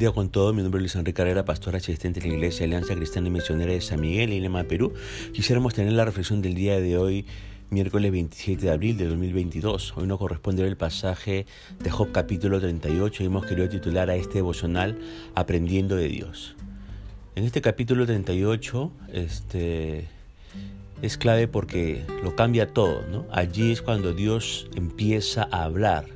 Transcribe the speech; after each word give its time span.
día 0.00 0.12
con 0.12 0.30
todo. 0.30 0.54
Mi 0.54 0.62
nombre 0.62 0.78
es 0.78 0.82
Luis 0.84 0.94
Enrique 0.96 1.12
Carrera, 1.12 1.44
pastor 1.44 1.76
asistente 1.76 2.20
de 2.20 2.28
la 2.28 2.34
Iglesia 2.34 2.64
Alianza 2.64 2.94
Cristiana 2.94 3.28
y 3.28 3.30
Misionera 3.32 3.70
de 3.70 3.82
San 3.82 4.00
Miguel, 4.00 4.32
en 4.32 4.42
Lima, 4.42 4.64
Perú. 4.64 4.94
Quisiéramos 5.34 5.74
tener 5.74 5.92
la 5.92 6.06
reflexión 6.06 6.40
del 6.40 6.54
día 6.54 6.80
de 6.80 6.96
hoy, 6.96 7.26
miércoles 7.68 8.10
27 8.10 8.64
de 8.64 8.72
abril 8.72 8.96
de 8.96 9.06
2022. 9.08 9.92
Hoy 9.98 10.06
nos 10.06 10.18
corresponde 10.18 10.66
el 10.66 10.78
pasaje 10.78 11.44
de 11.80 11.90
Job 11.90 12.12
capítulo 12.12 12.60
38 12.60 13.22
y 13.22 13.26
hemos 13.26 13.44
querido 13.44 13.68
titular 13.68 14.08
a 14.08 14.16
este 14.16 14.36
devocional 14.36 14.98
Aprendiendo 15.34 15.96
de 15.96 16.08
Dios. 16.08 16.56
En 17.34 17.44
este 17.44 17.60
capítulo 17.60 18.06
38 18.06 18.90
este, 19.12 20.08
es 21.02 21.18
clave 21.18 21.46
porque 21.46 22.06
lo 22.22 22.34
cambia 22.36 22.72
todo. 22.72 23.02
¿no? 23.06 23.26
Allí 23.30 23.70
es 23.70 23.82
cuando 23.82 24.14
Dios 24.14 24.66
empieza 24.74 25.46
a 25.52 25.64
hablar 25.64 26.06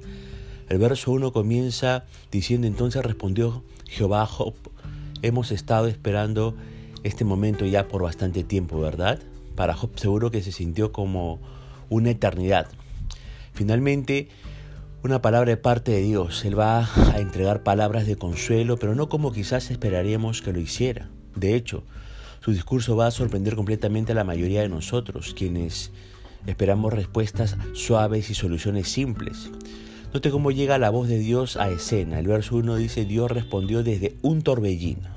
el 0.68 0.78
verso 0.78 1.12
1 1.12 1.32
comienza 1.32 2.04
diciendo, 2.30 2.66
entonces 2.66 3.04
respondió 3.04 3.62
Jehová 3.86 4.26
Job, 4.26 4.54
hemos 5.22 5.50
estado 5.52 5.86
esperando 5.86 6.56
este 7.02 7.24
momento 7.24 7.66
ya 7.66 7.88
por 7.88 8.02
bastante 8.02 8.44
tiempo, 8.44 8.80
¿verdad? 8.80 9.20
Para 9.54 9.74
Job 9.74 9.98
seguro 9.98 10.30
que 10.30 10.42
se 10.42 10.52
sintió 10.52 10.92
como 10.92 11.40
una 11.88 12.10
eternidad. 12.10 12.68
Finalmente, 13.52 14.28
una 15.04 15.20
palabra 15.20 15.50
de 15.50 15.56
parte 15.58 15.92
de 15.92 16.00
Dios. 16.00 16.46
Él 16.46 16.58
va 16.58 16.88
a 17.12 17.18
entregar 17.20 17.62
palabras 17.62 18.06
de 18.06 18.16
consuelo, 18.16 18.78
pero 18.78 18.94
no 18.94 19.10
como 19.10 19.32
quizás 19.32 19.70
esperaríamos 19.70 20.40
que 20.40 20.52
lo 20.52 20.60
hiciera. 20.60 21.10
De 21.36 21.54
hecho, 21.54 21.84
su 22.40 22.52
discurso 22.52 22.96
va 22.96 23.06
a 23.06 23.10
sorprender 23.10 23.54
completamente 23.54 24.12
a 24.12 24.14
la 24.14 24.24
mayoría 24.24 24.62
de 24.62 24.70
nosotros, 24.70 25.34
quienes 25.36 25.90
esperamos 26.46 26.92
respuestas 26.92 27.56
suaves 27.74 28.30
y 28.30 28.34
soluciones 28.34 28.88
simples. 28.88 29.50
Note 30.14 30.30
cómo 30.30 30.52
llega 30.52 30.78
la 30.78 30.90
voz 30.90 31.08
de 31.08 31.18
Dios 31.18 31.56
a 31.56 31.70
escena. 31.70 32.20
El 32.20 32.28
verso 32.28 32.54
1 32.54 32.76
dice, 32.76 33.04
Dios 33.04 33.32
respondió 33.32 33.82
desde 33.82 34.14
un 34.22 34.42
torbellino. 34.42 35.08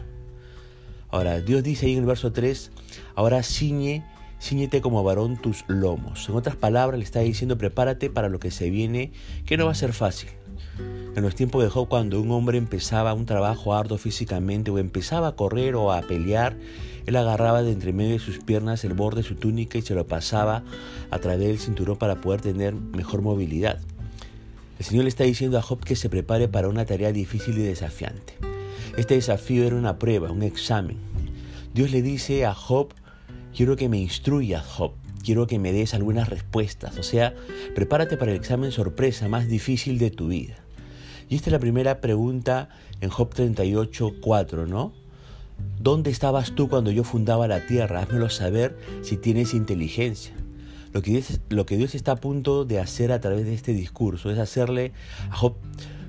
Ahora, 1.10 1.40
Dios 1.40 1.62
dice 1.62 1.86
ahí 1.86 1.94
en 1.94 2.00
el 2.00 2.06
verso 2.08 2.32
3, 2.32 2.72
ahora 3.14 3.44
ciñe, 3.44 4.04
ciñete 4.42 4.82
como 4.82 5.04
varón 5.04 5.40
tus 5.40 5.66
lomos. 5.68 6.28
En 6.28 6.36
otras 6.36 6.56
palabras, 6.56 6.98
le 6.98 7.04
está 7.04 7.20
diciendo, 7.20 7.60
prepárate 7.60 8.10
para 8.10 8.28
lo 8.28 8.40
que 8.40 8.50
se 8.50 8.72
viene, 8.72 9.12
que 9.46 9.56
no 9.56 9.66
va 9.66 9.74
a 9.74 9.76
ser 9.76 9.94
fácil. 9.94 10.30
En 11.16 11.22
los 11.22 11.36
tiempos 11.36 11.62
de 11.62 11.70
Job, 11.70 11.88
cuando 11.88 12.20
un 12.20 12.32
hombre 12.32 12.58
empezaba 12.58 13.14
un 13.14 13.28
trabajo 13.28 13.76
arduo 13.76 14.00
físicamente 14.00 14.72
o 14.72 14.80
empezaba 14.80 15.28
a 15.28 15.36
correr 15.36 15.76
o 15.76 15.94
a 15.94 16.02
pelear, 16.02 16.58
él 17.06 17.16
agarraba 17.18 17.62
de 17.62 17.72
entre 17.72 17.94
medio 17.94 18.14
de 18.14 18.20
sus 18.20 18.40
piernas 18.40 18.84
el 18.84 18.96
borde 18.96 19.22
de 19.22 19.28
su 19.28 19.36
túnica 19.36 19.78
y 19.78 19.84
se 19.84 19.94
lo 19.94 20.08
pasaba 20.08 20.64
a 21.12 21.20
través 21.20 21.48
del 21.50 21.60
cinturón 21.60 21.98
para 21.98 22.20
poder 22.20 22.42
tener 22.42 22.74
mejor 22.74 23.22
movilidad. 23.22 23.80
El 24.80 24.86
Señor 24.86 25.04
le 25.04 25.10
está 25.10 25.24
diciendo 25.24 25.58
a 25.58 25.62
Job 25.62 25.84
que 25.84 25.96
se 25.96 26.10
prepare 26.10 26.48
para 26.48 26.68
una 26.68 26.86
tarea 26.86 27.12
difícil 27.12 27.58
y 27.58 27.64
desafiante. 27.64 28.34
Este 28.96 29.16
desafío 29.16 29.66
era 29.66 29.76
una 29.76 29.98
prueba, 29.98 30.32
un 30.32 30.44
examen. 30.44 30.98
Dios 31.74 31.92
le 31.92 32.02
dice 32.02 32.46
a 32.46 32.54
Job, 32.54 32.94
quiero 33.56 33.76
que 33.76 33.90
me 33.90 33.98
instruyas, 33.98 34.66
Job, 34.66 34.94
quiero 35.24 35.48
que 35.48 35.58
me 35.58 35.74
des 35.74 35.94
algunas 35.94 36.30
respuestas. 36.30 36.98
O 36.98 37.04
sea, 37.04 37.34
prepárate 37.74 38.18
para 38.18 38.32
el 38.32 38.38
examen 38.38 38.72
sorpresa 38.72 39.28
más 39.28 39.48
difícil 39.48 39.98
de 39.98 40.12
tu 40.12 40.28
vida. 40.28 40.56
Y 41.28 41.36
esta 41.36 41.50
es 41.50 41.54
la 41.54 41.60
primera 41.60 42.00
pregunta 42.00 42.70
en 43.02 43.10
Job 43.10 43.34
38, 43.34 44.14
4, 44.22 44.68
¿no? 44.68 44.94
¿Dónde 45.80 46.12
estabas 46.12 46.54
tú 46.54 46.70
cuando 46.70 46.92
yo 46.92 47.04
fundaba 47.04 47.48
la 47.48 47.66
tierra? 47.66 48.02
Házmelo 48.02 48.30
saber 48.30 48.78
si 49.02 49.18
tienes 49.18 49.54
inteligencia. 49.54 50.34
Lo 50.94 51.02
que, 51.02 51.78
Dios, 51.78 51.96
está 51.96 52.14
a 52.14 52.16
punto 52.16 52.66
de 52.66 52.80
hacer 52.80 53.12
a 53.12 53.20
través 53.20 53.46
de 53.46 53.54
este 53.54 53.74
discurso 53.74 54.32
es 54.32 54.40
hacerle 54.40 54.94
a 55.30 55.36
Job 55.36 55.56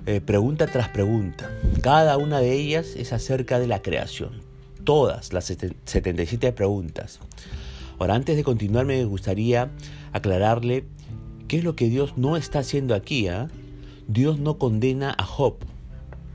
eh, 0.06 0.20
pregunta 0.20 0.66
tras 0.66 0.88
pregunta. 0.88 1.50
Cada 1.82 2.16
una 2.16 2.40
de 2.40 2.54
ellas 2.54 2.94
es 2.96 3.12
acerca 3.12 3.58
de 3.58 3.66
la 3.66 3.82
creación. 3.82 4.30
Todas 4.84 5.32
las 5.32 5.44
77 5.44 6.52
preguntas. 6.52 7.20
Ahora, 7.98 8.14
antes 8.14 8.36
de 8.36 8.44
continuar, 8.44 8.86
me 8.86 9.04
gustaría 9.04 9.70
aclararle 10.12 10.84
qué 11.48 11.58
es 11.58 11.64
lo 11.64 11.76
que 11.76 11.90
Dios 11.90 12.16
no 12.16 12.36
está 12.36 12.60
haciendo 12.60 12.94
aquí. 12.94 13.28
¿ah? 13.28 13.48
Dios 14.06 14.38
no 14.38 14.56
condena 14.56 15.14
a 15.18 15.24
Job. 15.24 15.56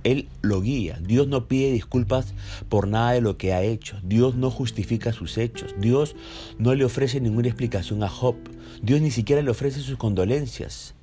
Él 0.04 0.28
lo 0.42 0.62
guía. 0.62 1.00
Dios 1.02 1.28
no 1.28 1.48
pide 1.48 1.72
disculpas 1.72 2.34
por 2.70 2.88
nada 2.88 3.12
de 3.12 3.22
lo 3.22 3.38
que 3.38 3.54
ha 3.54 3.62
hecho. 3.62 3.98
Dios 4.04 4.36
no 4.36 4.52
justifica 4.52 5.14
sus 5.14 5.38
hechos. 5.38 5.76
Dios 5.78 6.16
no 6.58 6.76
le 6.76 6.86
ofrece 6.86 7.22
ninguna 7.22 7.48
explicación 7.48 8.04
a 8.04 8.10
Job. 8.10 8.36
Dios 8.82 9.02
ni 9.02 9.12
siquiera 9.12 9.42
le 9.42 9.52
ofrece 9.52 9.80
sus 9.80 9.98
condolencias. 9.98 10.96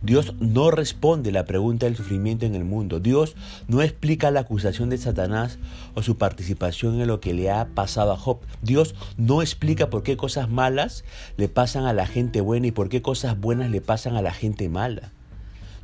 Dios 0.00 0.34
no 0.40 0.70
responde 0.70 1.30
la 1.30 1.44
pregunta 1.44 1.86
del 1.86 1.96
sufrimiento 1.96 2.44
en 2.44 2.54
el 2.54 2.64
mundo. 2.64 2.98
Dios 2.98 3.36
no 3.68 3.82
explica 3.82 4.30
la 4.30 4.40
acusación 4.40 4.90
de 4.90 4.98
Satanás 4.98 5.58
o 5.94 6.02
su 6.02 6.18
participación 6.18 7.00
en 7.00 7.06
lo 7.06 7.20
que 7.20 7.34
le 7.34 7.50
ha 7.50 7.66
pasado 7.66 8.12
a 8.12 8.16
Job. 8.16 8.38
Dios 8.62 8.94
no 9.16 9.42
explica 9.42 9.90
por 9.90 10.02
qué 10.02 10.16
cosas 10.16 10.50
malas 10.50 11.04
le 11.36 11.48
pasan 11.48 11.84
a 11.84 11.92
la 11.92 12.06
gente 12.06 12.40
buena 12.40 12.66
y 12.66 12.72
por 12.72 12.88
qué 12.88 13.00
cosas 13.00 13.38
buenas 13.38 13.70
le 13.70 13.80
pasan 13.80 14.16
a 14.16 14.22
la 14.22 14.32
gente 14.32 14.68
mala. 14.68 15.12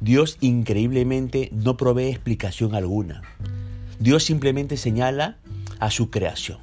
Dios 0.00 0.38
increíblemente 0.40 1.50
no 1.52 1.76
provee 1.76 2.08
explicación 2.08 2.74
alguna. 2.76 3.22
Dios 3.98 4.22
simplemente 4.22 4.76
señala 4.76 5.38
a 5.80 5.90
su 5.90 6.08
creación. 6.10 6.58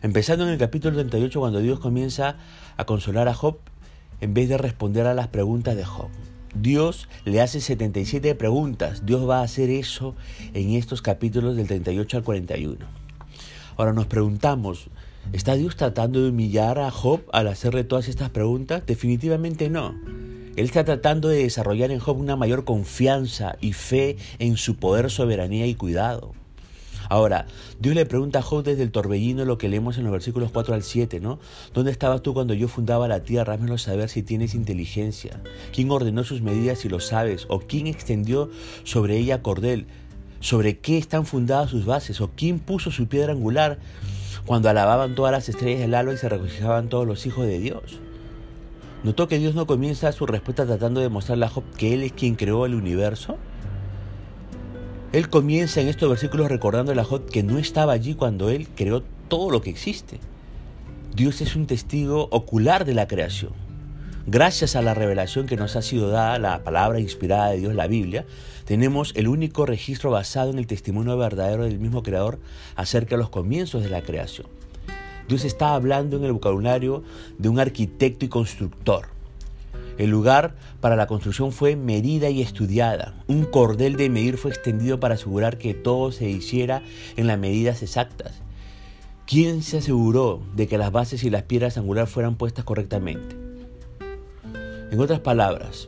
Empezando 0.00 0.44
en 0.44 0.50
el 0.50 0.58
capítulo 0.58 0.96
38 0.96 1.40
cuando 1.40 1.58
Dios 1.58 1.80
comienza 1.80 2.36
a 2.76 2.84
consolar 2.84 3.28
a 3.28 3.34
Job 3.34 3.58
en 4.20 4.32
vez 4.32 4.48
de 4.48 4.58
responder 4.58 5.06
a 5.06 5.14
las 5.14 5.26
preguntas 5.26 5.74
de 5.74 5.84
Job. 5.84 6.08
Dios 6.54 7.08
le 7.24 7.40
hace 7.40 7.60
77 7.60 8.34
preguntas. 8.36 9.04
Dios 9.04 9.28
va 9.28 9.40
a 9.40 9.44
hacer 9.44 9.68
eso 9.68 10.14
en 10.54 10.70
estos 10.74 11.02
capítulos 11.02 11.56
del 11.56 11.66
38 11.66 12.18
al 12.18 12.22
41. 12.22 12.86
Ahora 13.76 13.92
nos 13.92 14.06
preguntamos, 14.06 14.88
¿está 15.32 15.54
Dios 15.54 15.74
tratando 15.74 16.22
de 16.22 16.30
humillar 16.30 16.78
a 16.78 16.92
Job 16.92 17.22
al 17.32 17.48
hacerle 17.48 17.82
todas 17.82 18.06
estas 18.06 18.30
preguntas? 18.30 18.86
Definitivamente 18.86 19.68
no. 19.68 19.96
Él 20.54 20.66
está 20.66 20.84
tratando 20.84 21.28
de 21.28 21.44
desarrollar 21.44 21.90
en 21.90 21.98
Job 21.98 22.18
una 22.18 22.36
mayor 22.36 22.64
confianza 22.64 23.56
y 23.60 23.72
fe 23.72 24.16
en 24.38 24.58
su 24.58 24.76
poder, 24.76 25.10
soberanía 25.10 25.66
y 25.66 25.74
cuidado. 25.74 26.34
Ahora, 27.08 27.46
Dios 27.80 27.94
le 27.94 28.06
pregunta 28.06 28.40
a 28.40 28.42
Job 28.42 28.62
desde 28.62 28.82
el 28.82 28.90
torbellino 28.90 29.44
lo 29.44 29.58
que 29.58 29.68
leemos 29.68 29.96
en 29.96 30.04
los 30.04 30.12
versículos 30.12 30.50
4 30.52 30.74
al 30.74 30.82
7, 30.82 31.20
¿no? 31.20 31.38
¿Dónde 31.72 31.90
estabas 31.90 32.22
tú 32.22 32.34
cuando 32.34 32.54
yo 32.54 32.68
fundaba 32.68 33.08
la 33.08 33.22
tierra? 33.22 33.54
Házmelo 33.54 33.78
saber 33.78 34.08
si 34.08 34.22
tienes 34.22 34.54
inteligencia. 34.54 35.40
¿Quién 35.74 35.90
ordenó 35.90 36.22
sus 36.22 36.42
medidas 36.42 36.80
si 36.80 36.88
lo 36.88 37.00
sabes? 37.00 37.46
¿O 37.48 37.60
quién 37.60 37.86
extendió 37.86 38.50
sobre 38.84 39.18
ella 39.18 39.42
cordel? 39.42 39.86
¿Sobre 40.40 40.78
qué 40.78 40.98
están 40.98 41.24
fundadas 41.24 41.70
sus 41.70 41.86
bases? 41.86 42.20
¿O 42.20 42.30
quién 42.34 42.58
puso 42.58 42.90
su 42.90 43.08
piedra 43.08 43.32
angular 43.32 43.78
cuando 44.44 44.68
alababan 44.68 45.14
todas 45.14 45.32
las 45.32 45.48
estrellas 45.48 45.80
del 45.80 45.94
alba 45.94 46.14
y 46.14 46.18
se 46.18 46.28
regocijaban 46.28 46.88
todos 46.88 47.06
los 47.06 47.26
hijos 47.26 47.46
de 47.46 47.58
Dios? 47.58 48.00
¿Notó 49.04 49.26
que 49.26 49.40
Dios 49.40 49.56
no 49.56 49.66
comienza 49.66 50.12
su 50.12 50.26
respuesta 50.26 50.64
tratando 50.64 51.00
de 51.00 51.08
mostrarle 51.08 51.46
a 51.46 51.48
Job 51.48 51.64
que 51.76 51.92
Él 51.92 52.04
es 52.04 52.12
quien 52.12 52.36
creó 52.36 52.66
el 52.66 52.76
universo? 52.76 53.36
Él 55.12 55.28
comienza 55.28 55.80
en 55.80 55.88
estos 55.88 56.08
versículos 56.08 56.48
recordándole 56.48 57.00
a 57.00 57.04
Job 57.04 57.26
que 57.26 57.42
no 57.42 57.58
estaba 57.58 57.94
allí 57.94 58.14
cuando 58.14 58.48
Él 58.48 58.68
creó 58.76 59.02
todo 59.26 59.50
lo 59.50 59.60
que 59.60 59.70
existe. 59.70 60.20
Dios 61.16 61.40
es 61.40 61.56
un 61.56 61.66
testigo 61.66 62.28
ocular 62.30 62.84
de 62.84 62.94
la 62.94 63.08
creación. 63.08 63.52
Gracias 64.24 64.76
a 64.76 64.82
la 64.82 64.94
revelación 64.94 65.46
que 65.46 65.56
nos 65.56 65.74
ha 65.74 65.82
sido 65.82 66.08
dada, 66.08 66.38
la 66.38 66.62
palabra 66.62 67.00
inspirada 67.00 67.50
de 67.50 67.58
Dios, 67.58 67.74
la 67.74 67.88
Biblia, 67.88 68.24
tenemos 68.66 69.12
el 69.16 69.26
único 69.26 69.66
registro 69.66 70.12
basado 70.12 70.50
en 70.50 70.58
el 70.58 70.68
testimonio 70.68 71.18
verdadero 71.18 71.64
del 71.64 71.80
mismo 71.80 72.04
Creador 72.04 72.38
acerca 72.76 73.16
de 73.16 73.22
los 73.22 73.30
comienzos 73.30 73.82
de 73.82 73.90
la 73.90 74.02
creación. 74.02 74.46
Dios 75.28 75.44
está 75.44 75.74
hablando 75.74 76.16
en 76.16 76.24
el 76.24 76.32
vocabulario 76.32 77.02
de 77.38 77.48
un 77.48 77.58
arquitecto 77.58 78.24
y 78.24 78.28
constructor. 78.28 79.06
El 79.98 80.10
lugar 80.10 80.54
para 80.80 80.96
la 80.96 81.06
construcción 81.06 81.52
fue 81.52 81.76
medida 81.76 82.30
y 82.30 82.42
estudiada. 82.42 83.14
Un 83.28 83.44
cordel 83.44 83.96
de 83.96 84.08
medir 84.08 84.38
fue 84.38 84.50
extendido 84.50 84.98
para 84.98 85.14
asegurar 85.14 85.58
que 85.58 85.74
todo 85.74 86.12
se 86.12 86.28
hiciera 86.28 86.82
en 87.16 87.26
las 87.26 87.38
medidas 87.38 87.82
exactas. 87.82 88.40
¿Quién 89.26 89.62
se 89.62 89.78
aseguró 89.78 90.42
de 90.56 90.66
que 90.66 90.78
las 90.78 90.92
bases 90.92 91.24
y 91.24 91.30
las 91.30 91.44
piedras 91.44 91.78
angulares 91.78 92.10
fueran 92.10 92.36
puestas 92.36 92.64
correctamente? 92.64 93.36
En 94.90 95.00
otras 95.00 95.20
palabras, 95.20 95.86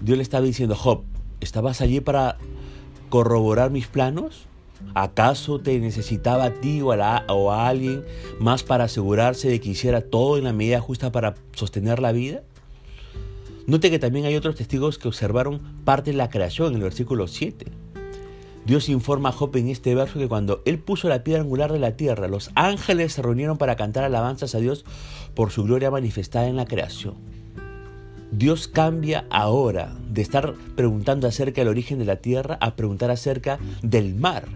Dios 0.00 0.16
le 0.16 0.22
estaba 0.22 0.44
diciendo, 0.44 0.76
Job, 0.76 1.02
¿estabas 1.40 1.80
allí 1.80 2.00
para 2.00 2.36
corroborar 3.08 3.70
mis 3.70 3.86
planos? 3.86 4.46
¿Acaso 4.94 5.60
te 5.60 5.78
necesitaba 5.78 6.44
a 6.44 6.54
ti 6.54 6.80
o 6.82 6.92
a, 6.92 7.68
alguien 7.68 8.04
más 8.38 8.62
para 8.62 8.84
asegurarse 8.84 9.48
de 9.48 9.60
que 9.60 9.70
hiciera 9.70 10.00
todo 10.00 10.38
en 10.38 10.44
la 10.44 10.52
medida 10.52 10.80
justa 10.80 11.12
para 11.12 11.34
sostener 11.54 12.00
la 12.00 12.12
vida? 12.12 12.42
Note 13.66 13.90
que 13.90 13.98
también 13.98 14.26
hay 14.26 14.36
otros 14.36 14.54
testigos 14.54 14.98
que 14.98 15.08
observaron 15.08 15.60
parte 15.84 16.12
de 16.12 16.16
la 16.16 16.30
creación 16.30 16.68
en 16.68 16.76
el 16.76 16.82
versículo 16.82 17.26
7. 17.26 17.66
Dios 18.64 18.88
informa 18.88 19.28
a 19.28 19.32
Job 19.32 19.56
en 19.56 19.68
este 19.68 19.94
verso 19.94 20.18
que 20.18 20.28
cuando 20.28 20.62
él 20.64 20.78
puso 20.78 21.08
la 21.08 21.22
piedra 21.22 21.42
angular 21.42 21.72
de 21.72 21.78
la 21.78 21.96
tierra, 21.96 22.26
los 22.26 22.50
ángeles 22.54 23.12
se 23.12 23.22
reunieron 23.22 23.58
para 23.58 23.76
cantar 23.76 24.04
alabanzas 24.04 24.54
a 24.54 24.58
Dios 24.58 24.84
por 25.34 25.52
su 25.52 25.62
gloria 25.62 25.90
manifestada 25.90 26.48
en 26.48 26.56
la 26.56 26.66
creación. 26.66 27.14
Dios 28.32 28.66
cambia 28.66 29.24
ahora 29.30 29.94
de 30.10 30.20
estar 30.20 30.54
preguntando 30.74 31.28
acerca 31.28 31.60
del 31.60 31.68
origen 31.68 31.98
de 31.98 32.06
la 32.06 32.16
tierra 32.16 32.58
a 32.60 32.74
preguntar 32.74 33.10
acerca 33.10 33.58
del 33.82 34.14
mar. 34.14 34.46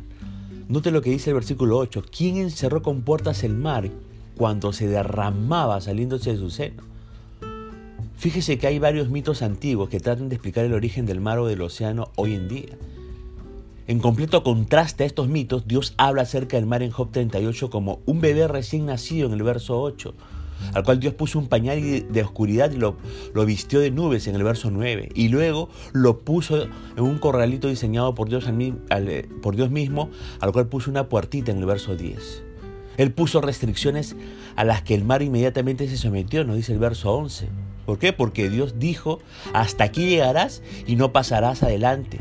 Note 0.70 0.92
lo 0.92 1.02
que 1.02 1.10
dice 1.10 1.30
el 1.30 1.34
versículo 1.34 1.78
8. 1.78 2.04
¿Quién 2.16 2.36
encerró 2.36 2.80
con 2.80 3.02
puertas 3.02 3.42
el 3.42 3.54
mar 3.56 3.90
cuando 4.36 4.72
se 4.72 4.86
derramaba 4.86 5.80
saliéndose 5.80 6.30
de 6.30 6.38
su 6.38 6.50
seno? 6.50 6.84
Fíjese 8.16 8.56
que 8.56 8.68
hay 8.68 8.78
varios 8.78 9.08
mitos 9.08 9.42
antiguos 9.42 9.88
que 9.88 9.98
tratan 9.98 10.28
de 10.28 10.36
explicar 10.36 10.64
el 10.64 10.72
origen 10.72 11.06
del 11.06 11.20
mar 11.20 11.40
o 11.40 11.48
del 11.48 11.60
océano 11.62 12.12
hoy 12.14 12.34
en 12.34 12.46
día. 12.46 12.78
En 13.88 13.98
completo 13.98 14.44
contraste 14.44 15.02
a 15.02 15.08
estos 15.08 15.26
mitos, 15.26 15.66
Dios 15.66 15.92
habla 15.96 16.22
acerca 16.22 16.56
del 16.56 16.66
mar 16.66 16.84
en 16.84 16.92
Job 16.92 17.10
38 17.10 17.68
como 17.68 17.98
un 18.06 18.20
bebé 18.20 18.46
recién 18.46 18.86
nacido 18.86 19.26
en 19.26 19.34
el 19.34 19.42
verso 19.42 19.82
8, 19.82 20.14
al 20.74 20.84
cual 20.84 21.00
Dios 21.00 21.14
puso 21.14 21.38
un 21.38 21.48
pañal 21.48 21.80
de 21.80 22.22
oscuridad 22.22 22.70
y 22.70 22.76
lo, 22.76 22.96
lo 23.34 23.44
vistió 23.44 23.80
de 23.80 23.90
nubes 23.90 24.26
en 24.26 24.34
el 24.34 24.42
verso 24.42 24.70
9, 24.70 25.10
y 25.14 25.28
luego 25.28 25.68
lo 25.92 26.20
puso 26.20 26.62
en 26.62 27.02
un 27.02 27.18
corralito 27.18 27.68
diseñado 27.68 28.14
por 28.14 28.28
Dios, 28.28 28.48
por 29.42 29.56
Dios 29.56 29.70
mismo, 29.70 30.10
al 30.40 30.52
cual 30.52 30.68
puso 30.68 30.90
una 30.90 31.08
puertita 31.08 31.50
en 31.50 31.58
el 31.58 31.66
verso 31.66 31.96
10. 31.96 32.44
Él 32.96 33.12
puso 33.12 33.40
restricciones 33.40 34.14
a 34.56 34.64
las 34.64 34.82
que 34.82 34.94
el 34.94 35.04
mar 35.04 35.22
inmediatamente 35.22 35.88
se 35.88 35.96
sometió, 35.96 36.44
nos 36.44 36.56
dice 36.56 36.72
el 36.72 36.78
verso 36.78 37.14
11. 37.14 37.48
¿Por 37.86 37.98
qué? 37.98 38.12
Porque 38.12 38.50
Dios 38.50 38.78
dijo, 38.78 39.20
hasta 39.52 39.84
aquí 39.84 40.08
llegarás 40.08 40.62
y 40.86 40.96
no 40.96 41.12
pasarás 41.12 41.62
adelante. 41.62 42.18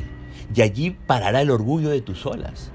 Y 0.55 0.61
allí 0.61 0.91
parará 0.91 1.41
el 1.41 1.51
orgullo 1.51 1.89
de 1.89 2.01
tus 2.01 2.25
olas. 2.25 2.71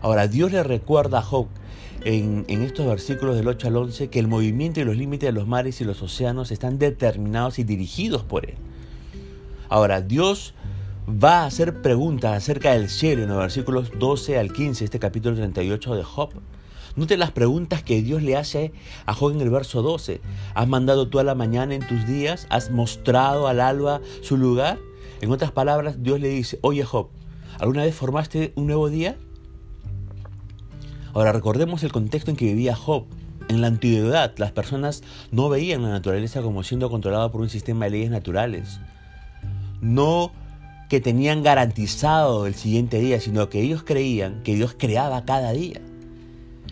Ahora, 0.00 0.28
Dios 0.28 0.52
le 0.52 0.62
recuerda 0.62 1.18
a 1.18 1.22
Job 1.22 1.48
en, 2.04 2.62
estos 2.62 2.86
versículos 2.86 3.36
del 3.36 3.48
8 3.48 3.68
al 3.68 3.76
11 3.76 4.08
que 4.08 4.18
el 4.18 4.28
movimiento 4.28 4.80
y 4.80 4.84
los 4.84 4.96
límites 4.96 5.28
de 5.28 5.32
los 5.32 5.46
mares 5.46 5.80
y 5.80 5.84
los 5.84 6.02
océanos 6.02 6.50
están 6.50 6.78
determinados 6.78 7.58
y 7.58 7.64
dirigidos 7.64 8.22
por 8.22 8.48
Él. 8.48 8.56
Ahora, 9.68 10.00
Dios 10.00 10.54
va 11.08 11.42
a 11.42 11.46
hacer 11.46 11.82
preguntas 11.82 12.36
acerca 12.36 12.72
del 12.72 12.88
cielo 12.88 13.22
en 13.22 13.28
los 13.28 13.38
versículos 13.38 13.90
12 13.98 14.38
al 14.38 14.52
15, 14.52 14.84
este 14.84 14.98
capítulo 14.98 15.36
38 15.36 15.94
de 15.94 16.02
Job. 16.02 16.30
Note 16.94 17.16
las 17.16 17.30
preguntas 17.30 17.82
que 17.82 18.02
Dios 18.02 18.22
le 18.22 18.36
hace 18.36 18.72
a 19.06 19.14
Job 19.14 19.32
en 19.32 19.40
el 19.40 19.50
verso 19.50 19.82
12. 19.82 20.20
¿Has 20.54 20.68
mandado 20.68 21.08
tú 21.08 21.18
a 21.18 21.24
la 21.24 21.34
mañana 21.34 21.74
en 21.74 21.86
tus 21.86 22.06
días? 22.06 22.46
¿Has 22.50 22.70
mostrado 22.70 23.48
al 23.48 23.60
alba 23.60 24.00
su 24.20 24.36
lugar? 24.36 24.78
En 25.22 25.30
otras 25.30 25.52
palabras, 25.52 26.02
Dios 26.02 26.20
le 26.20 26.28
dice, 26.28 26.58
oye 26.62 26.84
Job, 26.84 27.08
¿alguna 27.58 27.84
vez 27.84 27.94
formaste 27.94 28.52
un 28.56 28.66
nuevo 28.66 28.90
día? 28.90 29.16
Ahora 31.14 31.32
recordemos 31.32 31.82
el 31.82 31.92
contexto 31.92 32.30
en 32.30 32.36
que 32.36 32.46
vivía 32.46 32.74
Job. 32.74 33.04
En 33.48 33.60
la 33.60 33.66
antigüedad, 33.66 34.32
las 34.38 34.52
personas 34.52 35.02
no 35.30 35.48
veían 35.48 35.82
la 35.82 35.90
naturaleza 35.90 36.40
como 36.42 36.62
siendo 36.62 36.90
controlada 36.90 37.30
por 37.30 37.40
un 37.40 37.50
sistema 37.50 37.84
de 37.84 37.90
leyes 37.90 38.10
naturales. 38.10 38.80
No 39.80 40.32
que 40.88 41.00
tenían 41.00 41.42
garantizado 41.42 42.46
el 42.46 42.54
siguiente 42.54 42.98
día, 42.98 43.20
sino 43.20 43.48
que 43.48 43.60
ellos 43.60 43.82
creían 43.82 44.42
que 44.42 44.54
Dios 44.54 44.74
creaba 44.78 45.24
cada 45.24 45.52
día. 45.52 45.80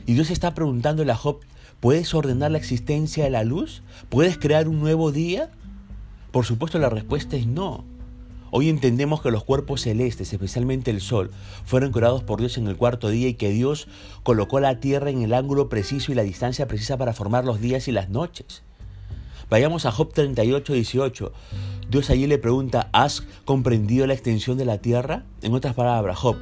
Y 0.06 0.14
Dios 0.14 0.30
está 0.30 0.54
preguntándole 0.54 1.12
a 1.12 1.16
Job, 1.16 1.40
¿puedes 1.80 2.14
ordenar 2.14 2.50
la 2.50 2.58
existencia 2.58 3.24
de 3.24 3.30
la 3.30 3.44
luz? 3.44 3.82
¿Puedes 4.08 4.38
crear 4.38 4.68
un 4.68 4.80
nuevo 4.80 5.12
día? 5.12 5.50
Por 6.32 6.46
supuesto 6.46 6.78
la 6.78 6.88
respuesta 6.88 7.36
es 7.36 7.46
no. 7.46 7.84
Hoy 8.52 8.68
entendemos 8.68 9.22
que 9.22 9.30
los 9.30 9.44
cuerpos 9.44 9.82
celestes, 9.82 10.32
especialmente 10.32 10.90
el 10.90 11.00
Sol, 11.00 11.30
fueron 11.64 11.92
creados 11.92 12.24
por 12.24 12.40
Dios 12.40 12.58
en 12.58 12.66
el 12.66 12.76
cuarto 12.76 13.08
día 13.08 13.28
y 13.28 13.34
que 13.34 13.50
Dios 13.50 13.86
colocó 14.24 14.58
la 14.58 14.80
Tierra 14.80 15.10
en 15.10 15.22
el 15.22 15.34
ángulo 15.34 15.68
preciso 15.68 16.10
y 16.10 16.16
la 16.16 16.24
distancia 16.24 16.66
precisa 16.66 16.96
para 16.96 17.12
formar 17.12 17.44
los 17.44 17.60
días 17.60 17.86
y 17.86 17.92
las 17.92 18.08
noches. 18.08 18.62
Vayamos 19.48 19.86
a 19.86 19.92
Job 19.92 20.12
38, 20.12 20.72
18. 20.72 21.32
Dios 21.90 22.10
allí 22.10 22.26
le 22.26 22.38
pregunta, 22.38 22.88
¿has 22.92 23.22
comprendido 23.44 24.06
la 24.08 24.14
extensión 24.14 24.58
de 24.58 24.64
la 24.64 24.78
Tierra? 24.78 25.24
En 25.42 25.54
otras 25.54 25.74
palabras, 25.74 26.18
Job, 26.18 26.36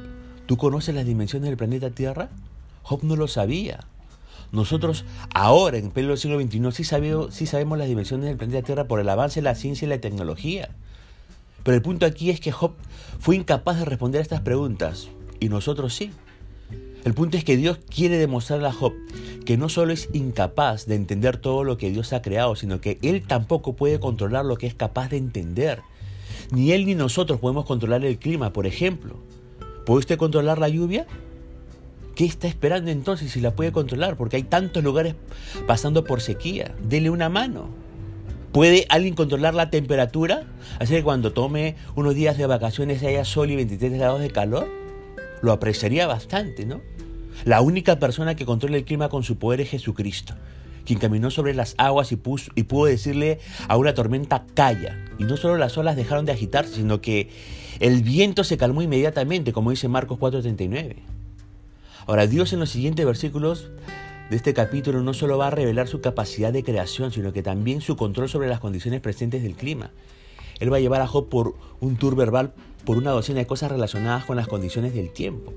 ¿tú 0.47 0.57
conoces 0.57 0.95
las 0.95 1.05
dimensiones 1.05 1.47
del 1.47 1.57
planeta 1.57 1.91
Tierra? 1.91 2.29
Job 2.81 3.03
no 3.03 3.17
lo 3.17 3.27
sabía. 3.27 3.81
Nosotros 4.51 5.05
ahora, 5.35 5.77
en 5.77 5.91
pleno 5.91 6.17
siglo 6.17 6.41
XXI, 6.41 6.71
sí 7.29 7.45
sabemos 7.45 7.77
las 7.77 7.87
dimensiones 7.87 8.25
del 8.25 8.37
planeta 8.37 8.65
Tierra 8.65 8.85
por 8.85 8.99
el 8.99 9.09
avance 9.09 9.41
de 9.41 9.43
la 9.43 9.53
ciencia 9.53 9.85
y 9.85 9.89
la 9.89 10.01
tecnología. 10.01 10.69
Pero 11.63 11.75
el 11.75 11.81
punto 11.81 12.05
aquí 12.05 12.29
es 12.29 12.39
que 12.39 12.51
Job 12.51 12.73
fue 13.19 13.35
incapaz 13.35 13.79
de 13.79 13.85
responder 13.85 14.19
a 14.19 14.23
estas 14.23 14.41
preguntas 14.41 15.09
y 15.39 15.49
nosotros 15.49 15.93
sí. 15.93 16.11
El 17.05 17.13
punto 17.13 17.37
es 17.37 17.43
que 17.43 17.57
Dios 17.57 17.79
quiere 17.93 18.17
demostrarle 18.17 18.67
a 18.67 18.73
Job 18.73 18.93
que 19.45 19.57
no 19.57 19.69
solo 19.69 19.93
es 19.93 20.09
incapaz 20.13 20.85
de 20.85 20.95
entender 20.95 21.37
todo 21.37 21.63
lo 21.63 21.77
que 21.77 21.89
Dios 21.89 22.13
ha 22.13 22.21
creado, 22.21 22.55
sino 22.55 22.81
que 22.81 22.99
Él 23.01 23.23
tampoco 23.25 23.75
puede 23.75 23.99
controlar 23.99 24.45
lo 24.45 24.57
que 24.57 24.67
es 24.67 24.75
capaz 24.75 25.09
de 25.09 25.17
entender. 25.17 25.81
Ni 26.51 26.71
Él 26.71 26.85
ni 26.85 26.93
nosotros 26.93 27.39
podemos 27.39 27.65
controlar 27.65 28.05
el 28.05 28.19
clima, 28.19 28.53
por 28.53 28.67
ejemplo. 28.67 29.15
¿Puede 29.85 29.99
usted 29.99 30.17
controlar 30.17 30.59
la 30.59 30.69
lluvia? 30.69 31.07
¿Qué 32.15 32.25
está 32.25 32.47
esperando 32.47 32.91
entonces 32.91 33.31
si 33.31 33.39
la 33.39 33.55
puede 33.55 33.71
controlar? 33.71 34.17
Porque 34.17 34.35
hay 34.35 34.43
tantos 34.43 34.83
lugares 34.83 35.15
pasando 35.65 36.03
por 36.03 36.21
sequía. 36.21 36.75
Dele 36.83 37.09
una 37.09 37.29
mano. 37.29 37.69
¿Puede 38.51 38.85
alguien 38.89 39.13
controlar 39.13 39.53
la 39.53 39.69
temperatura? 39.69 40.43
Así 40.79 40.93
que 40.95 41.03
cuando 41.03 41.33
tome 41.33 41.75
unos 41.95 42.15
días 42.15 42.37
de 42.37 42.47
vacaciones 42.47 43.03
haya 43.03 43.23
sol 43.23 43.51
y 43.51 43.55
23 43.55 43.93
grados 43.93 44.21
de 44.21 44.31
calor, 44.31 44.67
lo 45.41 45.51
apreciaría 45.51 46.07
bastante, 46.07 46.65
¿no? 46.65 46.81
La 47.45 47.61
única 47.61 47.99
persona 47.99 48.35
que 48.35 48.45
controla 48.45 48.77
el 48.77 48.85
clima 48.85 49.09
con 49.09 49.23
su 49.23 49.37
poder 49.37 49.61
es 49.61 49.69
Jesucristo, 49.69 50.33
quien 50.83 50.99
caminó 50.99 51.29
sobre 51.29 51.53
las 51.53 51.75
aguas 51.77 52.11
y, 52.11 52.19
y 52.55 52.63
pudo 52.63 52.85
decirle 52.85 53.39
a 53.67 53.77
una 53.77 53.93
tormenta 53.93 54.45
calla. 54.55 54.97
Y 55.19 55.23
no 55.23 55.37
solo 55.37 55.57
las 55.57 55.77
olas 55.77 55.95
dejaron 55.95 56.25
de 56.25 56.31
agitarse, 56.31 56.75
sino 56.75 57.01
que 57.01 57.29
el 57.79 58.01
viento 58.01 58.43
se 58.43 58.57
calmó 58.57 58.81
inmediatamente, 58.81 59.53
como 59.53 59.69
dice 59.69 59.87
Marcos 59.87 60.19
4:39. 60.19 60.95
Ahora, 62.07 62.25
Dios 62.25 62.51
en 62.53 62.59
los 62.59 62.71
siguientes 62.71 63.05
versículos 63.05 63.69
de 64.29 64.35
este 64.35 64.53
capítulo 64.53 65.01
no 65.01 65.13
solo 65.13 65.37
va 65.37 65.47
a 65.47 65.51
revelar 65.51 65.87
su 65.87 66.01
capacidad 66.01 66.53
de 66.53 66.63
creación, 66.63 67.11
sino 67.11 67.33
que 67.33 67.41
también 67.41 67.81
su 67.81 67.95
control 67.95 68.29
sobre 68.29 68.47
las 68.47 68.59
condiciones 68.59 69.01
presentes 69.01 69.41
del 69.41 69.55
clima. 69.55 69.91
Él 70.59 70.71
va 70.71 70.77
a 70.77 70.81
llevar 70.81 71.01
a 71.01 71.07
Job 71.07 71.29
por 71.29 71.55
un 71.79 71.95
tour 71.95 72.15
verbal 72.15 72.53
por 72.85 72.97
una 72.97 73.11
docena 73.11 73.39
de 73.39 73.47
cosas 73.47 73.71
relacionadas 73.71 74.25
con 74.25 74.35
las 74.35 74.47
condiciones 74.47 74.93
del 74.93 75.11
tiempo. 75.11 75.53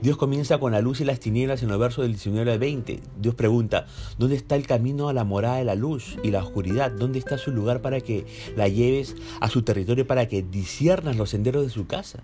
Dios 0.00 0.16
comienza 0.16 0.58
con 0.58 0.70
la 0.70 0.80
luz 0.80 1.00
y 1.00 1.04
las 1.04 1.18
tinieblas 1.18 1.64
en 1.64 1.70
los 1.70 1.78
versos 1.78 2.02
del 2.02 2.12
19 2.12 2.52
al 2.52 2.58
20. 2.60 3.00
Dios 3.20 3.34
pregunta, 3.34 3.86
¿dónde 4.16 4.36
está 4.36 4.54
el 4.54 4.64
camino 4.64 5.08
a 5.08 5.12
la 5.12 5.24
morada 5.24 5.56
de 5.56 5.64
la 5.64 5.74
luz 5.74 6.18
y 6.22 6.30
la 6.30 6.44
oscuridad? 6.44 6.92
¿Dónde 6.92 7.18
está 7.18 7.36
su 7.36 7.50
lugar 7.50 7.82
para 7.82 8.00
que 8.00 8.24
la 8.56 8.68
lleves 8.68 9.16
a 9.40 9.48
su 9.48 9.62
territorio 9.62 10.06
para 10.06 10.28
que 10.28 10.42
disiernas 10.42 11.16
los 11.16 11.30
senderos 11.30 11.64
de 11.64 11.70
su 11.70 11.88
casa? 11.88 12.22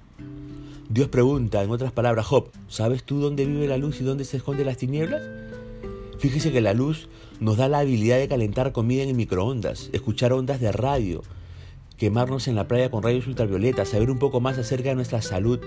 Dios 0.89 1.09
pregunta, 1.09 1.65
en 1.65 1.71
otras 1.71 1.91
palabras, 1.91 2.27
Job, 2.27 2.51
¿sabes 2.69 3.03
tú 3.03 3.19
dónde 3.19 3.45
vive 3.45 3.67
la 3.67 3.79
luz 3.79 4.01
y 4.01 4.05
dónde 4.05 4.25
se 4.25 4.37
esconde 4.37 4.65
las 4.65 4.77
tinieblas? 4.77 5.23
Fíjese 6.19 6.53
que 6.53 6.61
la 6.61 6.75
luz 6.75 7.09
nos 7.41 7.57
da 7.57 7.69
la 7.69 7.81
habilidad 7.81 8.19
de 8.19 8.29
calentar 8.29 8.73
comida 8.73 9.03
en 9.03 9.17
microondas, 9.17 9.91
escuchar 9.93 10.33
ondas 10.33 10.61
de 10.61 10.73
radio, 10.73 11.23
quemarnos 11.97 12.49
en 12.49 12.55
la 12.55 12.69
playa 12.69 12.91
con 12.91 13.03
rayos 13.03 13.27
ultravioletas, 13.27 13.89
saber 13.91 14.11
un 14.11 14.19
poco 14.19 14.41
más 14.41 14.59
acerca 14.59 14.91
de 14.91 14.95
nuestra 14.95 15.23
salud 15.23 15.61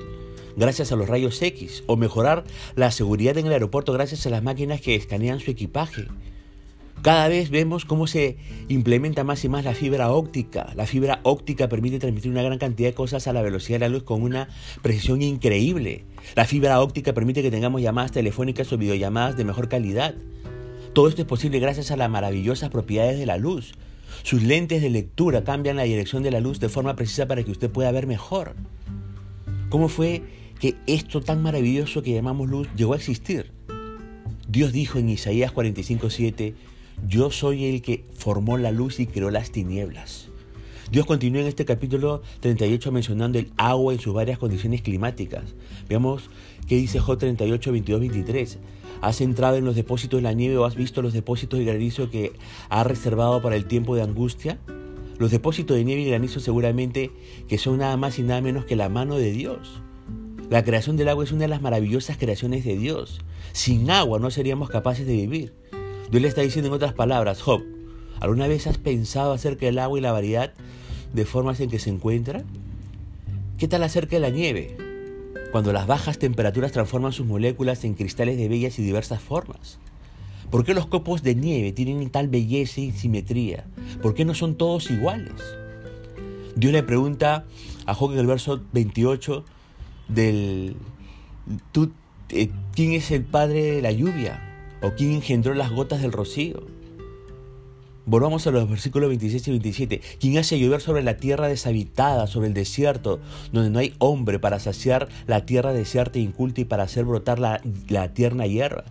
gracias 0.56 0.92
a 0.92 0.96
los 0.96 1.08
rayos 1.08 1.42
X, 1.42 1.84
o 1.86 1.96
mejorar 1.96 2.44
la 2.76 2.92
seguridad 2.92 3.38
en 3.38 3.46
el 3.46 3.54
aeropuerto 3.54 3.94
gracias 3.94 4.26
a 4.26 4.32
las 4.32 4.44
máquinas 4.44 4.82
que 4.82 4.96
escanean 4.96 5.40
su 5.40 5.52
equipaje. 5.52 6.08
Cada 7.02 7.28
vez 7.28 7.50
vemos 7.50 7.86
cómo 7.86 8.08
se 8.08 8.38
implementa 8.68 9.24
más 9.24 9.44
y 9.46 9.50
más 9.50 9.64
la 9.64 9.74
fibra 9.74 10.12
óptica. 10.12 10.74
La 10.76 10.86
fibra 10.86 11.20
óptica 11.24 11.70
permite 11.70 12.00
transmitir 12.00 12.32
una 12.32 12.42
gran 12.42 12.58
cantidad 12.58 12.90
de 12.90 12.96
cosas 12.96 13.28
a 13.28 13.34
la 13.34 13.42
velocidad 13.42 13.80
de 13.80 13.86
la 13.86 13.90
luz 13.90 14.04
con 14.04 14.24
una 14.24 14.50
precisión 14.82 15.22
increíble. 15.22 16.06
La 16.36 16.46
fibra 16.46 16.82
óptica 16.82 17.14
permite 17.14 17.42
que 17.42 17.52
tengamos 17.52 17.82
llamadas 17.82 18.12
telefónicas 18.12 18.72
o 18.74 18.78
videollamadas 18.78 19.38
de 19.38 19.46
mejor 19.46 19.70
calidad. 19.70 20.16
Todo 20.94 21.08
esto 21.08 21.22
es 21.22 21.28
posible 21.28 21.60
gracias 21.60 21.92
a 21.92 21.98
las 21.98 22.10
maravillosas 22.10 22.72
propiedades 22.72 23.20
de 23.20 23.28
la 23.28 23.38
luz. 23.38 23.74
Sus 24.24 24.42
lentes 24.42 24.82
de 24.82 24.90
lectura 24.90 25.44
cambian 25.44 25.78
la 25.78 25.84
dirección 25.84 26.24
de 26.24 26.32
la 26.32 26.40
luz 26.40 26.60
de 26.60 26.70
forma 26.70 26.96
precisa 26.96 27.28
para 27.28 27.44
que 27.44 27.52
usted 27.52 27.70
pueda 27.70 27.92
ver 27.92 28.08
mejor. 28.08 28.56
¿Cómo 29.70 29.90
fue 29.90 30.24
que 30.60 30.76
esto 30.88 31.22
tan 31.22 31.42
maravilloso 31.44 32.02
que 32.02 32.14
llamamos 32.14 32.50
luz 32.50 32.68
llegó 32.76 32.94
a 32.94 32.98
existir? 32.98 33.52
Dios 34.48 34.72
dijo 34.72 34.98
en 34.98 35.10
Isaías 35.10 35.54
45:7, 35.54 36.56
yo 37.06 37.32
soy 37.32 37.66
el 37.66 37.82
que 37.82 38.06
formó 38.14 38.58
la 38.58 38.72
luz 38.72 39.00
y 39.00 39.08
creó 39.08 39.30
las 39.30 39.52
tinieblas. 39.52 40.30
Dios 40.90 41.06
continúa 41.06 41.42
en 41.42 41.48
este 41.48 41.66
capítulo 41.66 42.22
38 42.40 42.92
mencionando 42.94 43.38
el 43.40 43.52
agua 43.58 43.94
en 43.94 44.00
sus 44.00 44.14
varias 44.14 44.40
condiciones 44.40 44.82
climáticas. 44.82 45.56
Veamos 45.90 46.30
qué 46.66 46.76
dice 46.76 47.00
J 47.00 47.18
38, 47.18 47.72
22, 47.74 48.00
23. 48.00 48.60
¿Has 49.02 49.22
entrado 49.22 49.58
en 49.58 49.66
los 49.66 49.76
depósitos 49.76 50.20
de 50.20 50.24
la 50.24 50.34
nieve 50.34 50.58
o 50.58 50.66
has 50.66 50.76
visto 50.76 51.02
los 51.02 51.14
depósitos 51.14 51.60
de 51.60 51.66
granizo 51.66 52.10
que 52.10 52.32
ha 52.70 52.84
reservado 52.84 53.42
para 53.42 53.58
el 53.58 53.66
tiempo 53.66 53.96
de 53.96 54.02
angustia? 54.02 54.60
Los 55.20 55.32
depósitos 55.32 55.76
de 55.76 55.84
nieve 55.84 56.04
y 56.04 56.10
granizo 56.10 56.40
seguramente 56.40 57.12
que 57.50 57.58
son 57.58 57.80
nada 57.80 57.98
más 57.98 58.18
y 58.18 58.24
nada 58.24 58.42
menos 58.42 58.66
que 58.66 58.76
la 58.76 58.88
mano 58.88 59.18
de 59.18 59.32
Dios. 59.32 59.82
La 60.50 60.64
creación 60.64 60.96
del 60.96 61.10
agua 61.10 61.26
es 61.26 61.34
una 61.34 61.42
de 61.42 61.48
las 61.50 61.62
maravillosas 61.62 62.18
creaciones 62.18 62.64
de 62.64 62.78
Dios. 62.78 63.20
Sin 63.52 63.92
agua 63.92 64.20
no 64.20 64.32
seríamos 64.32 64.70
capaces 64.70 65.06
de 65.06 65.14
vivir. 65.14 65.54
Dios 66.10 66.22
le 66.22 66.28
está 66.28 66.42
diciendo 66.42 66.68
en 66.68 66.74
otras 66.74 66.94
palabras, 66.94 67.42
Job, 67.42 67.64
¿Alguna 68.20 68.48
vez 68.48 68.66
has 68.68 68.78
pensado 68.78 69.32
acerca 69.32 69.66
del 69.68 69.80
agua 69.80 70.00
y 70.00 70.02
la 70.02 70.12
variedad 70.12 70.54
de 71.14 71.26
formas 71.26 71.60
en 71.60 71.70
que 71.70 71.80
se 71.80 71.90
encuentra? 71.90 72.44
¿Qué 73.58 73.68
tal 73.68 73.84
acerca 73.84 74.16
de 74.16 74.22
la 74.22 74.30
nieve? 74.30 74.76
Cuando 75.52 75.72
las 75.72 75.88
bajas 75.88 76.18
temperaturas 76.18 76.72
transforman 76.72 77.14
sus 77.14 77.28
moléculas 77.28 77.84
en 77.84 77.94
cristales 77.94 78.38
de 78.38 78.48
bellas 78.48 78.80
y 78.80 78.84
diversas 78.84 79.22
formas. 79.22 79.78
¿Por 80.50 80.66
qué 80.66 80.74
los 80.74 80.88
copos 80.88 81.24
de 81.24 81.36
nieve 81.36 81.74
tienen 81.74 82.10
tal 82.10 82.28
belleza 82.28 82.82
y 82.82 82.92
simetría? 82.92 83.66
¿Por 84.02 84.14
qué 84.14 84.26
no 84.26 84.34
son 84.34 84.56
todos 84.56 84.90
iguales? 84.90 85.34
Dios 86.56 86.74
le 86.74 86.84
pregunta 86.84 87.46
a 87.86 87.94
Job 87.94 88.14
en 88.14 88.20
el 88.20 88.28
verso 88.28 88.62
28 88.74 89.46
del 90.08 90.76
eh, 92.30 92.50
¿quién 92.74 92.94
es 92.94 93.12
el 93.12 93.24
padre 93.24 93.76
de 93.76 93.82
la 93.82 93.92
lluvia? 93.92 94.47
¿O 94.82 94.92
quién 94.92 95.14
engendró 95.14 95.56
las 95.56 95.72
gotas 95.72 96.02
del 96.02 96.12
rocío? 96.12 96.62
Volvamos 98.06 98.46
a 98.48 98.52
los 98.52 98.70
versículos 98.70 99.10
26 99.10 99.48
y 99.48 99.52
27. 99.52 100.02
¿Quién 100.20 100.38
hace 100.38 100.60
llover 100.60 100.82
sobre 100.82 101.04
la 101.04 101.18
tierra 101.18 101.48
deshabitada, 101.48 102.28
sobre 102.28 102.48
el 102.48 102.54
desierto, 102.54 103.20
donde 103.52 103.70
no 103.70 103.80
hay 103.80 103.96
hombre 103.98 104.40
para 104.40 104.60
saciar 104.60 105.10
la 105.26 105.46
tierra 105.46 105.74
desierta 105.74 106.20
e 106.20 106.22
inculta 106.22 106.62
y 106.62 106.66
para 106.66 106.84
hacer 106.84 107.06
brotar 107.06 107.40
la, 107.40 107.60
la 107.90 108.14
tierna 108.14 108.46
hierba? 108.46 108.86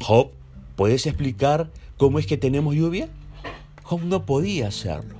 Job, 0.00 0.30
¿puedes 0.76 1.06
explicar 1.06 1.70
cómo 1.98 2.18
es 2.18 2.26
que 2.26 2.38
tenemos 2.38 2.74
lluvia? 2.74 3.08
Job 3.82 4.02
no 4.02 4.24
podía 4.24 4.68
hacerlo. 4.68 5.14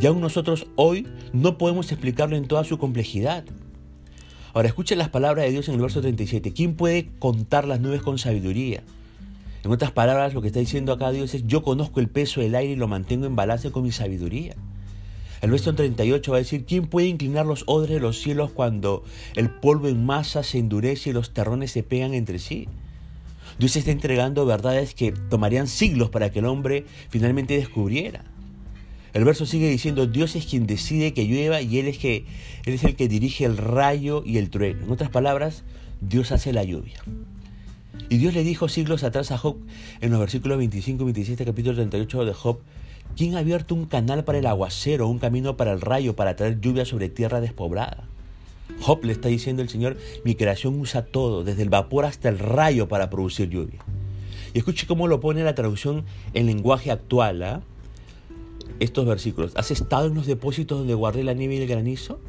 Y 0.00 0.06
aún 0.06 0.20
nosotros 0.20 0.66
hoy 0.76 1.06
no 1.32 1.58
podemos 1.58 1.92
explicarlo 1.92 2.36
en 2.36 2.48
toda 2.48 2.64
su 2.64 2.78
complejidad. 2.78 3.44
Ahora 4.54 4.68
escuchen 4.68 4.98
las 4.98 5.10
palabras 5.10 5.44
de 5.44 5.52
Dios 5.52 5.68
en 5.68 5.74
el 5.74 5.82
verso 5.82 6.00
37. 6.00 6.52
¿Quién 6.52 6.74
puede 6.74 7.10
contar 7.18 7.68
las 7.68 7.80
nubes 7.80 8.02
con 8.02 8.18
sabiduría? 8.18 8.82
En 9.64 9.70
otras 9.70 9.90
palabras, 9.90 10.34
lo 10.34 10.42
que 10.42 10.48
está 10.48 10.60
diciendo 10.60 10.92
acá 10.92 11.10
Dios 11.10 11.34
es, 11.34 11.46
yo 11.46 11.62
conozco 11.62 12.00
el 12.00 12.08
peso 12.08 12.40
del 12.40 12.54
aire 12.54 12.74
y 12.74 12.76
lo 12.76 12.88
mantengo 12.88 13.26
en 13.26 13.36
balance 13.36 13.70
con 13.70 13.82
mi 13.82 13.92
sabiduría. 13.92 14.54
El 15.42 15.50
verso 15.50 15.74
38 15.74 16.30
va 16.30 16.38
a 16.38 16.40
decir, 16.40 16.64
¿quién 16.64 16.86
puede 16.86 17.08
inclinar 17.08 17.44
los 17.44 17.64
odres 17.66 17.94
de 17.94 18.00
los 18.00 18.18
cielos 18.18 18.50
cuando 18.52 19.04
el 19.34 19.50
polvo 19.50 19.88
en 19.88 20.04
masa 20.04 20.42
se 20.42 20.58
endurece 20.58 21.10
y 21.10 21.12
los 21.12 21.34
terrones 21.34 21.72
se 21.72 21.82
pegan 21.82 22.14
entre 22.14 22.38
sí? 22.38 22.68
Dios 23.58 23.76
está 23.76 23.90
entregando 23.90 24.46
verdades 24.46 24.94
que 24.94 25.12
tomarían 25.12 25.66
siglos 25.66 26.10
para 26.10 26.30
que 26.30 26.40
el 26.40 26.46
hombre 26.46 26.84
finalmente 27.10 27.56
descubriera. 27.56 28.24
El 29.14 29.24
verso 29.24 29.46
sigue 29.46 29.70
diciendo, 29.70 30.06
Dios 30.06 30.36
es 30.36 30.46
quien 30.46 30.66
decide 30.66 31.14
que 31.14 31.26
llueva 31.26 31.62
y 31.62 31.78
Él 31.78 31.86
es, 31.86 31.98
que, 31.98 32.26
él 32.66 32.74
es 32.74 32.84
el 32.84 32.96
que 32.96 33.08
dirige 33.08 33.44
el 33.44 33.56
rayo 33.56 34.22
y 34.26 34.36
el 34.36 34.50
trueno. 34.50 34.84
En 34.84 34.90
otras 34.90 35.10
palabras, 35.10 35.64
Dios 36.00 36.32
hace 36.32 36.52
la 36.52 36.64
lluvia. 36.64 37.02
Y 38.08 38.18
Dios 38.18 38.34
le 38.34 38.44
dijo 38.44 38.68
siglos 38.68 39.02
atrás 39.02 39.32
a 39.32 39.38
Job, 39.38 39.56
en 40.00 40.10
los 40.10 40.20
versículos 40.20 40.58
25 40.58 41.02
y 41.02 41.06
27, 41.06 41.44
capítulo 41.44 41.74
38 41.74 42.24
de 42.24 42.34
Job, 42.34 42.60
¿quién 43.16 43.34
ha 43.34 43.40
abierto 43.40 43.74
un 43.74 43.86
canal 43.86 44.22
para 44.22 44.38
el 44.38 44.46
aguacero, 44.46 45.08
un 45.08 45.18
camino 45.18 45.56
para 45.56 45.72
el 45.72 45.80
rayo, 45.80 46.14
para 46.14 46.36
traer 46.36 46.60
lluvia 46.60 46.84
sobre 46.84 47.08
tierra 47.08 47.40
despoblada? 47.40 48.04
Job 48.80 49.04
le 49.04 49.12
está 49.12 49.28
diciendo 49.28 49.60
el 49.60 49.68
Señor, 49.68 49.96
mi 50.24 50.36
creación 50.36 50.78
usa 50.78 51.06
todo, 51.06 51.42
desde 51.42 51.62
el 51.62 51.68
vapor 51.68 52.04
hasta 52.04 52.28
el 52.28 52.38
rayo 52.38 52.86
para 52.86 53.10
producir 53.10 53.48
lluvia. 53.48 53.80
Y 54.54 54.58
escuche 54.58 54.86
cómo 54.86 55.08
lo 55.08 55.18
pone 55.18 55.42
la 55.42 55.56
traducción 55.56 56.04
en 56.32 56.46
lenguaje 56.46 56.92
actual, 56.92 57.42
¿ah? 57.42 57.62
estos 58.78 59.04
versículos. 59.04 59.52
¿Has 59.56 59.72
estado 59.72 60.06
en 60.06 60.14
los 60.14 60.26
depósitos 60.26 60.78
donde 60.78 60.94
guardé 60.94 61.24
la 61.24 61.34
nieve 61.34 61.56
y 61.56 61.62
el 61.62 61.68
granizo? 61.68 62.20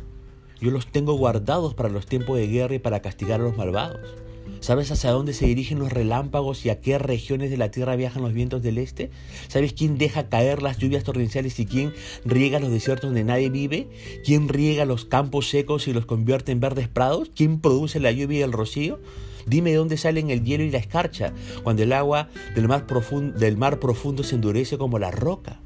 Yo 0.60 0.72
los 0.72 0.88
tengo 0.88 1.14
guardados 1.14 1.76
para 1.76 1.90
los 1.90 2.08
tiempos 2.08 2.38
de 2.38 2.48
guerra 2.48 2.76
y 2.76 2.80
para 2.80 3.02
castigar 3.02 3.42
a 3.42 3.44
los 3.44 3.56
malvados. 3.56 4.27
¿Sabes 4.60 4.92
hacia 4.92 5.12
dónde 5.12 5.34
se 5.34 5.46
dirigen 5.46 5.80
los 5.80 5.92
relámpagos 5.92 6.66
y 6.66 6.70
a 6.70 6.82
qué 6.82 6.98
regiones 6.98 7.50
de 7.50 7.58
la 7.58 7.72
tierra 7.72 7.96
viajan 7.96 8.24
los 8.24 8.34
vientos 8.34 8.64
del 8.64 8.78
este? 8.78 9.12
¿Sabes 9.48 9.74
quién 9.74 9.98
deja 9.98 10.30
caer 10.30 10.62
las 10.62 10.78
lluvias 10.78 11.04
torrenciales 11.04 11.60
y 11.60 11.66
quién 11.66 11.94
riega 12.26 12.60
los 12.60 12.72
desiertos 12.72 13.10
donde 13.10 13.24
nadie 13.24 13.50
vive? 13.50 13.88
¿Quién 14.26 14.50
riega 14.50 14.86
los 14.86 15.06
campos 15.06 15.50
secos 15.50 15.88
y 15.88 15.94
los 15.94 16.06
convierte 16.06 16.52
en 16.52 16.60
verdes 16.60 16.88
prados? 16.88 17.32
¿Quién 17.36 17.60
produce 17.60 18.00
la 18.00 18.12
lluvia 18.12 18.40
y 18.40 18.44
el 18.44 18.52
rocío? 18.52 19.00
Dime 19.46 19.72
de 19.72 19.78
dónde 19.78 19.98
salen 19.98 20.30
el 20.30 20.44
hielo 20.44 20.64
y 20.64 20.72
la 20.72 20.78
escarcha 20.78 21.32
cuando 21.64 21.84
el 21.84 21.94
agua 21.94 22.28
del 22.54 22.68
mar, 22.68 22.86
profundo, 22.86 23.40
del 23.40 23.56
mar 23.56 23.80
profundo 23.80 24.24
se 24.24 24.36
endurece 24.36 24.78
como 24.78 25.00
la 25.00 25.10
roca. 25.10 25.60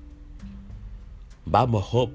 Vamos, 1.45 1.83
Job, 1.85 2.11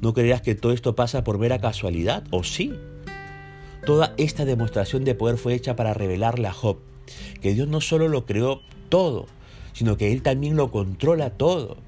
¿no 0.00 0.12
creerás 0.12 0.42
que 0.42 0.56
todo 0.56 0.72
esto 0.72 0.96
pasa 0.96 1.22
por 1.22 1.38
mera 1.38 1.60
casualidad? 1.60 2.24
¿O 2.30 2.42
sí? 2.42 2.74
Toda 3.88 4.12
esta 4.18 4.44
demostración 4.44 5.06
de 5.06 5.14
poder 5.14 5.38
fue 5.38 5.54
hecha 5.54 5.74
para 5.74 5.94
revelarle 5.94 6.46
a 6.46 6.52
Job 6.52 6.76
que 7.40 7.54
Dios 7.54 7.68
no 7.68 7.80
solo 7.80 8.06
lo 8.08 8.26
creó 8.26 8.60
todo, 8.90 9.24
sino 9.72 9.96
que 9.96 10.12
Él 10.12 10.20
también 10.20 10.56
lo 10.56 10.70
controla 10.70 11.30
todo. 11.30 11.78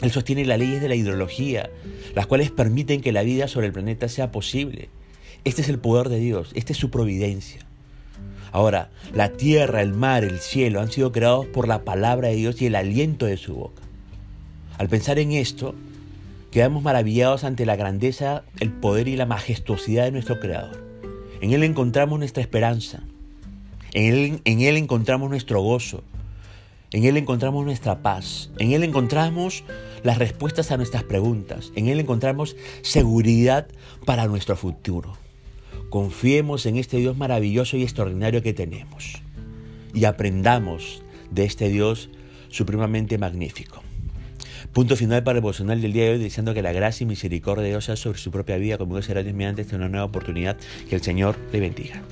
Él 0.00 0.12
sostiene 0.12 0.44
las 0.44 0.60
leyes 0.60 0.80
de 0.80 0.88
la 0.88 0.94
hidrología, 0.94 1.70
las 2.14 2.28
cuales 2.28 2.52
permiten 2.52 3.00
que 3.00 3.10
la 3.10 3.24
vida 3.24 3.48
sobre 3.48 3.66
el 3.66 3.72
planeta 3.72 4.08
sea 4.08 4.30
posible. 4.30 4.90
Este 5.42 5.62
es 5.62 5.68
el 5.68 5.80
poder 5.80 6.08
de 6.08 6.20
Dios, 6.20 6.52
esta 6.54 6.72
es 6.72 6.78
su 6.78 6.90
providencia. 6.90 7.62
Ahora, 8.52 8.90
la 9.12 9.30
tierra, 9.30 9.82
el 9.82 9.92
mar, 9.92 10.22
el 10.22 10.38
cielo 10.38 10.80
han 10.80 10.92
sido 10.92 11.10
creados 11.10 11.46
por 11.46 11.66
la 11.66 11.82
palabra 11.82 12.28
de 12.28 12.36
Dios 12.36 12.62
y 12.62 12.66
el 12.66 12.76
aliento 12.76 13.26
de 13.26 13.38
su 13.38 13.56
boca. 13.56 13.82
Al 14.78 14.88
pensar 14.88 15.18
en 15.18 15.32
esto, 15.32 15.74
quedamos 16.52 16.84
maravillados 16.84 17.42
ante 17.42 17.66
la 17.66 17.74
grandeza, 17.74 18.44
el 18.60 18.70
poder 18.70 19.08
y 19.08 19.16
la 19.16 19.26
majestuosidad 19.26 20.04
de 20.04 20.12
nuestro 20.12 20.38
Creador. 20.38 20.83
En 21.40 21.52
Él 21.52 21.62
encontramos 21.62 22.18
nuestra 22.18 22.42
esperanza. 22.42 23.02
En 23.92 24.14
Él, 24.14 24.40
en 24.44 24.60
Él 24.60 24.76
encontramos 24.76 25.30
nuestro 25.30 25.60
gozo. 25.60 26.02
En 26.90 27.04
Él 27.04 27.16
encontramos 27.16 27.64
nuestra 27.64 28.02
paz. 28.02 28.50
En 28.58 28.72
Él 28.72 28.84
encontramos 28.84 29.64
las 30.02 30.18
respuestas 30.18 30.70
a 30.70 30.76
nuestras 30.76 31.04
preguntas. 31.04 31.72
En 31.76 31.88
Él 31.88 32.00
encontramos 32.00 32.56
seguridad 32.82 33.66
para 34.04 34.26
nuestro 34.26 34.56
futuro. 34.56 35.16
Confiemos 35.90 36.66
en 36.66 36.76
este 36.76 36.96
Dios 36.96 37.16
maravilloso 37.16 37.76
y 37.76 37.82
extraordinario 37.84 38.42
que 38.42 38.52
tenemos. 38.52 39.22
Y 39.92 40.06
aprendamos 40.06 41.02
de 41.30 41.44
este 41.44 41.68
Dios 41.68 42.10
supremamente 42.48 43.16
magnífico. 43.16 43.83
Punto 44.74 44.96
final 44.96 45.22
para 45.22 45.38
el 45.38 45.42
devocional 45.42 45.80
del 45.80 45.92
día 45.92 46.02
de 46.02 46.10
hoy, 46.10 46.18
diciendo 46.18 46.52
que 46.52 46.60
la 46.60 46.72
gracia 46.72 47.04
y 47.04 47.06
misericordia 47.06 47.62
de 47.62 47.70
Dios 47.70 47.84
sea 47.84 47.94
sobre 47.94 48.18
su 48.18 48.32
propia 48.32 48.56
vida, 48.56 48.76
como 48.76 49.00
será 49.02 49.22
Dios 49.22 49.32
mediante 49.32 49.62
esta 49.62 49.78
nueva 49.78 50.04
oportunidad. 50.04 50.56
Que 50.88 50.96
el 50.96 51.02
Señor 51.02 51.36
le 51.52 51.60
bendiga. 51.60 52.02